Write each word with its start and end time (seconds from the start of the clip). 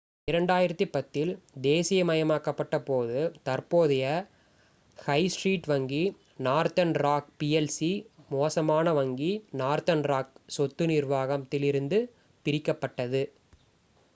2010 0.27 0.85
இல் 1.21 1.31
தேசீயமயமாக்கப்பட்ட 1.65 2.77
போது 2.81 3.17
தற்போதைய 3.43 4.05
ஹை 4.97 5.19
ஸ்ட்ரீட் 5.27 5.69
வங்கி 5.71 6.01
northern 6.47 6.93
rock 7.05 7.27
plc 7.41 7.79
'மோசமான 8.31 8.95
வங்கி’ 8.99 9.31
northern 9.57 10.03
rock 10.13 10.27
சொத்து 10.57 10.87
நிர்வாகம் 10.93 11.45
இலிருந்து 11.59 11.99
பிரிக்கப்பட்டது 12.45 13.23